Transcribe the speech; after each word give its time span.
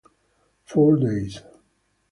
Four 0.65 0.97
Days 0.97 1.43